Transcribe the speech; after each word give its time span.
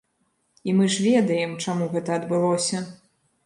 І 0.69 0.75
мы 0.77 0.87
ж 0.93 1.05
ведаем, 1.09 1.55
чаму 1.65 1.91
гэта 1.95 2.19
адбылося. 2.19 2.85